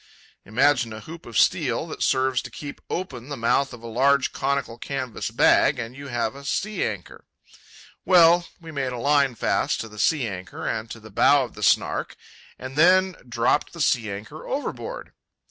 Imagine 0.45 0.93
a 0.93 1.01
hoop 1.01 1.27
of 1.27 1.37
steel 1.37 1.85
that 1.85 2.01
serves 2.01 2.41
to 2.41 2.49
keep 2.49 2.81
open 2.89 3.29
the 3.29 3.37
mouth 3.37 3.71
of 3.71 3.83
a 3.83 3.87
large, 3.87 4.33
conical, 4.33 4.79
canvas 4.79 5.29
bag, 5.29 5.77
and 5.77 5.95
you 5.95 6.07
have 6.07 6.33
a 6.33 6.43
sea 6.43 6.83
anchor. 6.83 7.25
Well, 8.03 8.47
we 8.59 8.71
made 8.71 8.93
a 8.93 8.97
line 8.97 9.35
fast 9.35 9.79
to 9.81 9.87
the 9.87 9.99
sea 9.99 10.25
anchor 10.27 10.67
and 10.67 10.89
to 10.89 10.99
the 10.99 11.11
bow 11.11 11.43
of 11.43 11.53
the 11.53 11.61
Snark, 11.61 12.15
and 12.57 12.75
then 12.75 13.15
dropped 13.29 13.73
the 13.73 13.79
sea 13.81 14.09
anchor 14.11 14.47
overboard. 14.47 15.13